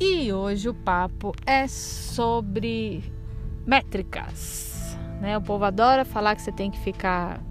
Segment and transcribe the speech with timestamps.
[0.00, 3.02] E hoje o papo é sobre
[3.66, 4.96] métricas.
[5.20, 5.36] Né?
[5.36, 7.42] O povo adora falar que você tem que ficar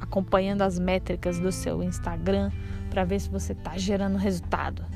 [0.00, 2.52] acompanhando as métricas do seu Instagram
[2.90, 4.86] para ver se você está gerando resultado,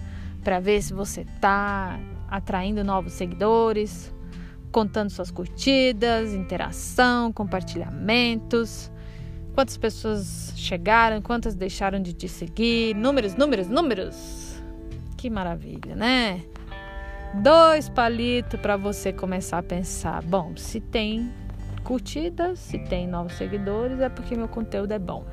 [0.45, 1.99] para ver se você está
[2.31, 4.15] atraindo novos seguidores,
[4.71, 8.89] contando suas curtidas, interação, compartilhamentos,
[9.53, 14.63] quantas pessoas chegaram, quantas deixaram de te seguir, números, números, números.
[15.17, 16.45] Que maravilha, né?
[17.39, 21.33] Dois palitos para você começar a pensar: bom, se tem
[21.85, 25.25] curtidas, se tem novos seguidores, é porque meu conteúdo é bom.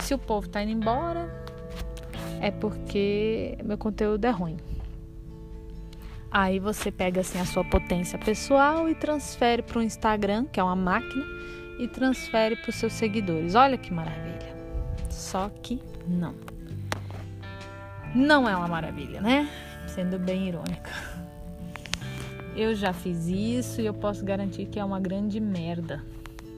[0.00, 1.28] Se o povo tá indo embora,
[2.40, 4.56] é porque meu conteúdo é ruim.
[6.30, 10.62] Aí você pega assim a sua potência pessoal e transfere para o Instagram, que é
[10.62, 11.24] uma máquina,
[11.78, 13.54] e transfere para os seus seguidores.
[13.54, 14.54] Olha que maravilha.
[15.10, 16.34] Só que não.
[18.14, 19.48] Não é uma maravilha, né?
[19.86, 20.90] Sendo bem irônica.
[22.56, 26.04] Eu já fiz isso e eu posso garantir que é uma grande merda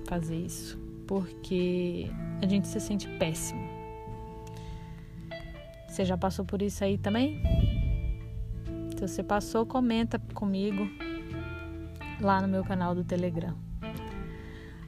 [0.06, 2.10] fazer isso, porque
[2.42, 3.66] a gente se sente péssimo.
[5.88, 7.40] Você já passou por isso aí também?
[8.94, 10.86] Se você passou, comenta comigo
[12.20, 13.54] lá no meu canal do Telegram.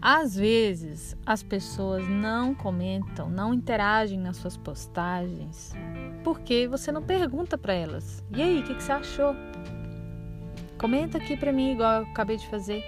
[0.01, 5.73] Às vezes as pessoas não comentam, não interagem nas suas postagens
[6.23, 8.25] porque você não pergunta para elas.
[8.35, 9.35] E aí, o que, que, você achou?
[10.79, 12.83] Comenta aqui para mim, igual eu acabei de fazer.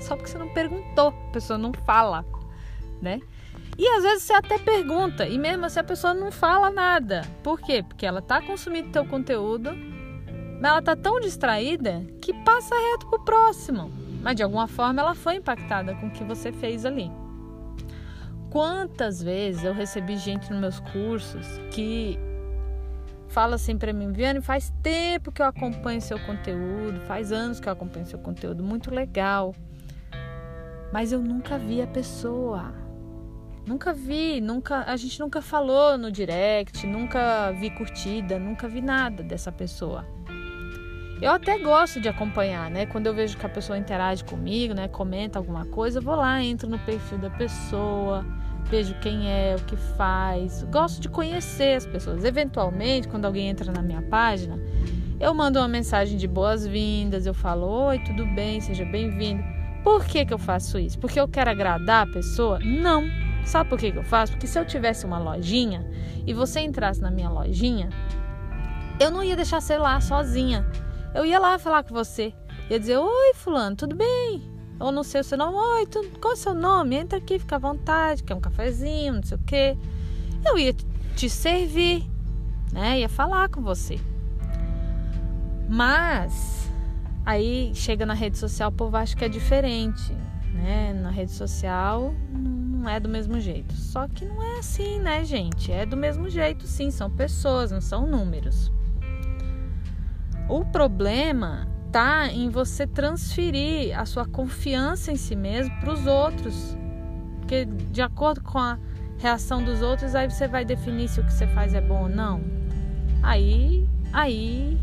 [0.00, 2.24] Só porque você não perguntou, a pessoa não fala,
[3.00, 3.20] né?
[3.76, 7.22] E às vezes você até pergunta, e mesmo assim a pessoa não fala nada.
[7.42, 7.82] Por quê?
[7.82, 9.70] Porque ela tá consumindo teu conteúdo,
[10.60, 13.90] mas ela tá tão distraída que passa reto pro próximo.
[14.22, 17.10] Mas de alguma forma ela foi impactada com o que você fez ali.
[18.54, 22.16] Quantas vezes eu recebi gente nos meus cursos que
[23.26, 27.68] fala assim para mim, Viane, faz tempo que eu acompanho seu conteúdo, faz anos que
[27.68, 29.52] eu acompanho seu conteúdo, muito legal.
[30.92, 32.72] Mas eu nunca vi a pessoa.
[33.66, 39.24] Nunca vi, nunca, a gente nunca falou no direct, nunca vi curtida, nunca vi nada
[39.24, 40.06] dessa pessoa.
[41.20, 42.86] Eu até gosto de acompanhar, né?
[42.86, 46.42] Quando eu vejo que a pessoa interage comigo, né, comenta alguma coisa, eu vou lá,
[46.42, 48.26] entro no perfil da pessoa,
[48.64, 50.64] vejo quem é, o que faz.
[50.64, 52.24] Gosto de conhecer as pessoas.
[52.24, 54.58] Eventualmente, quando alguém entra na minha página,
[55.20, 59.42] eu mando uma mensagem de boas-vindas, eu falo: Oi, tudo bem, seja bem-vindo.
[59.82, 60.98] Por que, que eu faço isso?
[60.98, 62.58] Porque eu quero agradar a pessoa?
[62.58, 63.04] Não.
[63.44, 64.32] Sabe por que, que eu faço?
[64.32, 65.86] Porque se eu tivesse uma lojinha
[66.26, 67.90] e você entrasse na minha lojinha,
[68.98, 70.66] eu não ia deixar você lá sozinha.
[71.14, 72.34] Eu ia lá falar com você.
[72.68, 74.42] Ia dizer: Oi, Fulano, tudo bem?
[74.80, 75.56] Ou não sei o seu nome.
[75.56, 76.96] Oi, tu, qual é o seu nome?
[76.96, 79.78] Entra aqui, fica à vontade, quer um cafezinho, não sei o quê.
[80.44, 80.74] Eu ia
[81.14, 82.04] te servir,
[82.72, 82.98] né?
[82.98, 84.00] Ia falar com você.
[85.68, 86.68] Mas
[87.24, 90.12] aí chega na rede social, o povo acha que é diferente,
[90.52, 90.92] né?
[90.92, 93.72] Na rede social não é do mesmo jeito.
[93.74, 95.70] Só que não é assim, né, gente?
[95.70, 96.90] É do mesmo jeito, sim.
[96.90, 98.70] São pessoas, não são números.
[100.48, 106.76] O problema está em você transferir a sua confiança em si mesmo para os outros.
[107.38, 108.78] Porque de acordo com a
[109.18, 112.08] reação dos outros, aí você vai definir se o que você faz é bom ou
[112.08, 112.42] não.
[113.22, 114.78] Aí, aí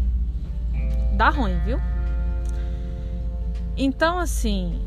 [1.16, 1.80] dá ruim, viu?
[3.78, 4.82] Então, assim,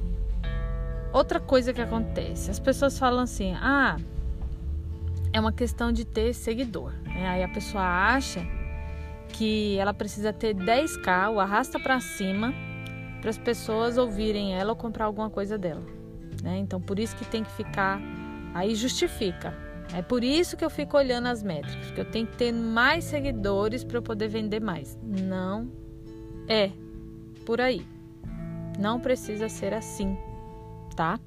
[1.12, 3.96] outra coisa que acontece, as pessoas falam assim: "Ah,
[5.32, 6.92] é uma questão de ter seguidor".
[7.04, 7.28] Né?
[7.28, 8.44] Aí a pessoa acha
[9.36, 12.54] que ela precisa ter 10k, o arrasta para cima,
[13.20, 15.82] para as pessoas ouvirem ela ou comprar alguma coisa dela.
[16.42, 16.58] Né?
[16.58, 18.00] Então, por isso que tem que ficar.
[18.54, 19.52] Aí justifica.
[19.92, 23.04] É por isso que eu fico olhando as métricas, porque eu tenho que ter mais
[23.04, 24.98] seguidores para eu poder vender mais.
[25.02, 25.70] Não
[26.48, 26.70] é
[27.44, 27.86] por aí.
[28.78, 30.16] Não precisa ser assim,
[30.96, 31.18] tá?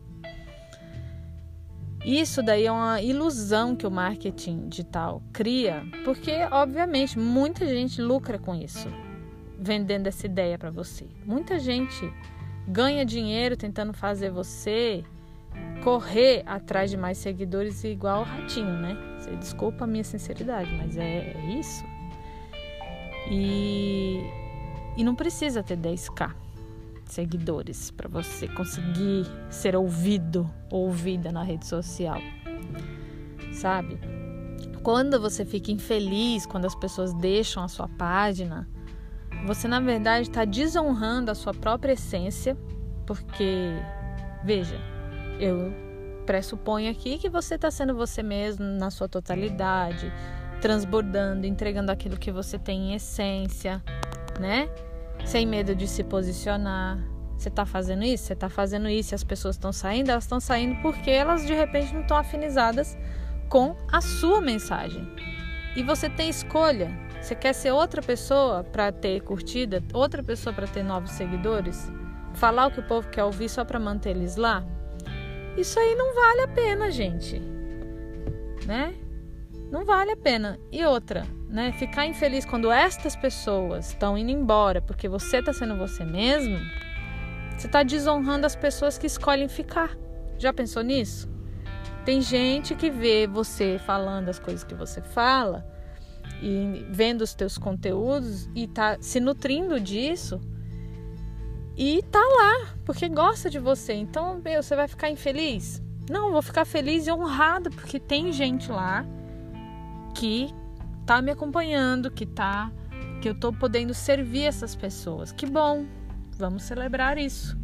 [2.08, 8.40] Isso daí é uma ilusão que o marketing digital cria, porque obviamente muita gente lucra
[8.40, 8.88] com isso,
[9.60, 11.06] vendendo essa ideia para você.
[11.26, 12.10] Muita gente
[12.66, 15.04] ganha dinheiro tentando fazer você
[15.84, 18.96] correr atrás de mais seguidores igual o ratinho, né?
[19.20, 21.84] Você desculpa a minha sinceridade, mas é, é isso.
[23.30, 24.22] E,
[24.96, 26.47] e não precisa ter 10k
[27.14, 32.20] seguidores para você conseguir ser ouvido ou ouvida na rede social.
[33.54, 34.00] Sabe?
[34.84, 38.68] Quando você fica infeliz, quando as pessoas deixam a sua página,
[39.46, 42.58] você na verdade está desonrando a sua própria essência,
[43.06, 43.72] porque,
[44.44, 44.80] veja,
[45.40, 45.74] eu
[46.26, 50.12] pressuponho aqui que você está sendo você mesmo na sua totalidade,
[50.62, 53.82] transbordando, entregando aquilo que você tem em essência,
[54.40, 54.70] né?
[55.26, 56.98] Sem medo de se posicionar.
[57.38, 58.26] Você está fazendo isso?
[58.26, 60.10] Você está fazendo isso e as pessoas estão saindo?
[60.10, 62.98] Elas estão saindo porque elas de repente não estão afinizadas
[63.48, 65.08] com a sua mensagem.
[65.76, 66.92] E você tem escolha.
[67.22, 71.92] Você quer ser outra pessoa para ter curtida, outra pessoa para ter novos seguidores?
[72.34, 74.64] Falar o que o povo quer ouvir só para manter eles lá?
[75.58, 77.40] Isso aí não vale a pena, gente.
[78.66, 78.96] Né?
[79.72, 80.60] Não vale a pena.
[80.72, 81.72] E outra, né?
[81.74, 86.58] Ficar infeliz quando estas pessoas estão indo embora porque você está sendo você mesmo,
[87.58, 89.98] você está desonrando as pessoas que escolhem ficar.
[90.38, 91.30] Já pensou nisso?
[92.06, 95.66] Tem gente que vê você falando as coisas que você fala
[96.42, 100.40] e vendo os teus conteúdos e tá se nutrindo disso
[101.76, 103.94] e tá lá porque gosta de você.
[103.94, 105.82] Então, meu, você vai ficar infeliz?
[106.10, 109.06] Não, vou ficar feliz e honrada porque tem gente lá
[110.18, 110.54] que
[111.06, 112.72] tá me acompanhando, que tá
[113.22, 115.32] que eu tô podendo servir essas pessoas.
[115.32, 115.86] Que bom.
[116.38, 117.58] Vamos celebrar isso,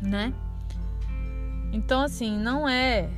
[0.00, 0.32] né?
[1.72, 3.10] Então assim, não é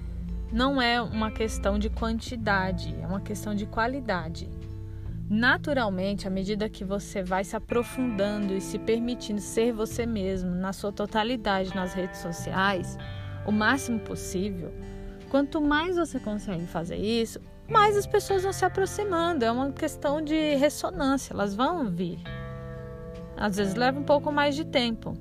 [0.52, 4.48] não é uma questão de quantidade, é uma questão de qualidade.
[5.28, 10.72] Naturalmente, à medida que você vai se aprofundando e se permitindo ser você mesmo na
[10.72, 12.96] sua totalidade nas redes sociais,
[13.46, 14.72] o máximo possível,
[15.30, 19.44] quanto mais você consegue fazer isso, mais as pessoas vão se aproximando.
[19.44, 22.18] É uma questão de ressonância, elas vão vir.
[23.36, 25.16] Às vezes leva um pouco mais de tempo.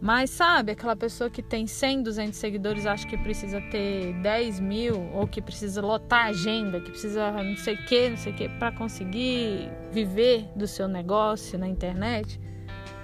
[0.00, 5.10] Mas sabe, aquela pessoa que tem 100, 200 seguidores acha que precisa ter 10 mil,
[5.14, 8.36] ou que precisa lotar a agenda, que precisa não sei o que, não sei o
[8.36, 12.38] que, para conseguir viver do seu negócio na internet,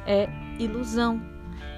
[0.07, 0.29] é
[0.59, 1.21] ilusão.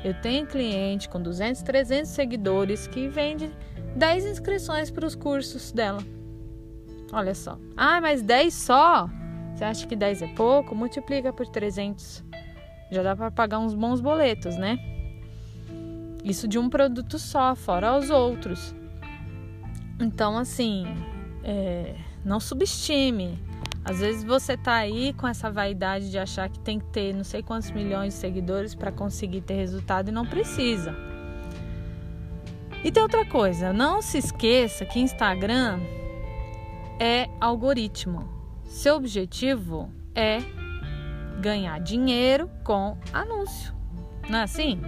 [0.04, 3.50] Eu tenho cliente com 200, 300 seguidores que vende
[3.96, 6.02] 10 inscrições para os cursos dela.
[7.14, 7.56] Olha só.
[7.76, 9.08] Ah, mas 10 só?
[9.54, 10.74] Você acha que 10 é pouco?
[10.74, 12.24] Multiplica por 300.
[12.90, 14.76] Já dá para pagar uns bons boletos, né?
[16.24, 18.74] Isso de um produto só, fora os outros.
[20.00, 20.86] Então, assim,
[21.44, 21.94] é,
[22.24, 23.38] não subestime.
[23.84, 27.22] Às vezes você tá aí com essa vaidade de achar que tem que ter não
[27.22, 30.96] sei quantos milhões de seguidores para conseguir ter resultado e não precisa.
[32.82, 35.78] E tem outra coisa, não se esqueça que Instagram
[37.00, 38.28] é algoritmo.
[38.64, 40.38] Seu objetivo é
[41.40, 43.74] ganhar dinheiro com anúncio.
[44.28, 44.80] Não é assim?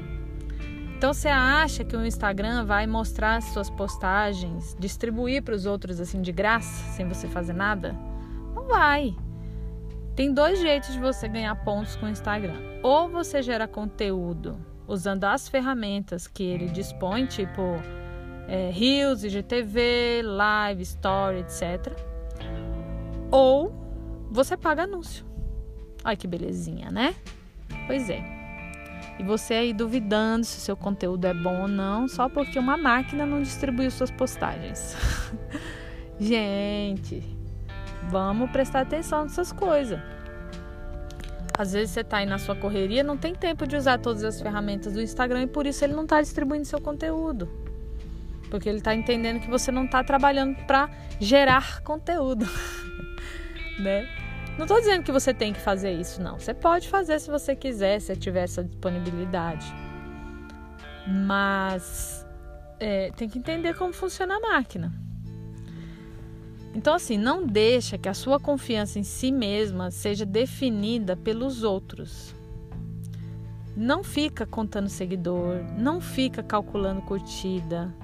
[0.97, 6.23] Então você acha que o Instagram vai mostrar suas postagens, distribuir para os outros assim
[6.23, 7.95] de graça, sem você fazer nada?
[8.55, 9.15] Não vai.
[10.15, 12.57] Tem dois jeitos de você ganhar pontos com o Instagram.
[12.83, 14.57] Ou você gera conteúdo
[14.89, 17.61] usando as ferramentas que ele dispõe, tipo
[18.49, 21.93] é, Reels, IGTV, Live, Story, etc.
[23.31, 23.73] Ou
[24.31, 25.25] você paga anúncio.
[26.05, 27.15] Olha que belezinha, né?
[27.87, 28.23] Pois é.
[29.19, 32.77] E você aí duvidando se o seu conteúdo é bom ou não, só porque uma
[32.77, 34.95] máquina não distribuiu suas postagens.
[36.21, 37.23] Gente,
[38.09, 39.99] vamos prestar atenção nessas coisas.
[41.59, 44.41] Às vezes você está aí na sua correria, não tem tempo de usar todas as
[44.41, 47.66] ferramentas do Instagram e por isso ele não está distribuindo seu conteúdo.
[48.51, 50.89] Porque ele está entendendo que você não está trabalhando para
[51.21, 52.47] gerar conteúdo,
[53.79, 54.09] né?
[54.57, 56.39] Não estou dizendo que você tem que fazer isso, não.
[56.39, 59.67] Você pode fazer se você quiser, se tiver essa disponibilidade.
[61.07, 62.27] Mas
[62.81, 64.93] é, tem que entender como funciona a máquina.
[66.75, 72.35] Então, assim, não deixa que a sua confiança em si mesma seja definida pelos outros.
[73.75, 77.95] Não fica contando seguidor, não fica calculando curtida,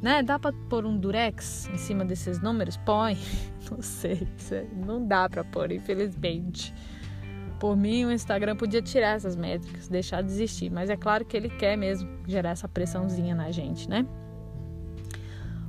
[0.00, 0.22] né?
[0.22, 2.76] Dá para pôr um durex em cima desses números?
[2.78, 3.16] Põe.
[3.70, 4.26] Não sei,
[4.74, 6.72] não dá para pôr, infelizmente.
[7.60, 11.36] Por mim, o Instagram podia tirar essas métricas, deixar de existir, mas é claro que
[11.36, 14.06] ele quer mesmo gerar essa pressãozinha na gente, né?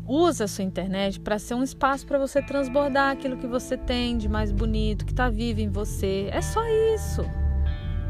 [0.07, 4.17] Usa a sua internet para ser um espaço para você transbordar aquilo que você tem
[4.17, 6.29] de mais bonito, que está vivo em você.
[6.31, 7.21] É só isso.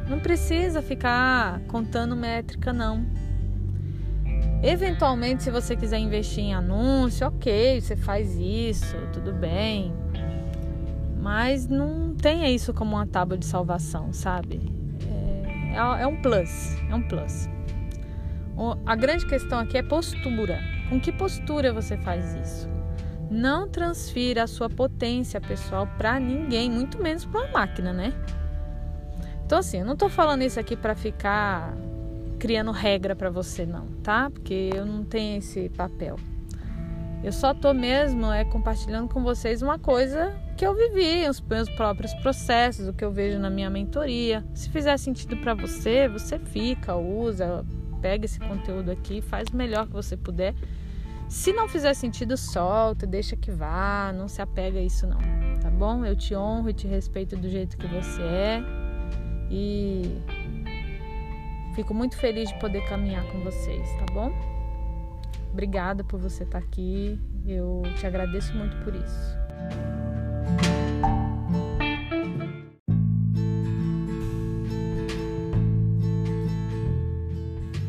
[0.07, 3.05] Não precisa ficar contando métrica, não.
[4.61, 9.93] Eventualmente, se você quiser investir em anúncio, ok, você faz isso, tudo bem.
[11.17, 14.61] Mas não tenha isso como uma tábua de salvação, sabe?
[15.07, 17.49] É, é, é um plus, é um plus.
[18.85, 20.59] A grande questão aqui é postura.
[20.89, 22.69] Com que postura você faz isso?
[23.31, 28.13] Não transfira a sua potência pessoal para ninguém, muito menos para uma máquina, né?
[29.45, 31.73] Então, assim, eu não tô falando isso aqui para ficar
[32.39, 34.29] criando regra para você não, tá?
[34.29, 36.15] Porque eu não tenho esse papel.
[37.21, 41.69] Eu só tô mesmo é compartilhando com vocês uma coisa que eu vivi, os meus
[41.69, 44.43] próprios processos, o que eu vejo na minha mentoria.
[44.53, 47.65] Se fizer sentido para você, você fica, usa,
[48.01, 50.55] pega esse conteúdo aqui, faz o melhor que você puder.
[51.27, 55.19] Se não fizer sentido, solta, deixa que vá, não se apega a isso não,
[55.61, 56.05] tá bom?
[56.05, 58.63] Eu te honro e te respeito do jeito que você é
[59.51, 60.17] e
[61.79, 64.33] fico muito feliz de poder caminhar com vocês, tá bom?
[65.53, 67.17] Obrigada por você estar aqui.
[67.47, 69.39] Eu te agradeço muito por isso.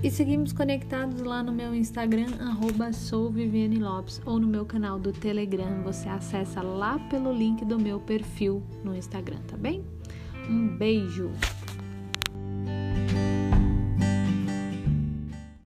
[0.04, 2.90] E seguimos conectados lá no meu Instagram, arroba
[3.80, 5.82] Lopes, ou no meu canal do Telegram.
[5.82, 9.84] Você acessa lá pelo link do meu perfil no Instagram, tá bem?
[10.48, 11.32] Um beijo!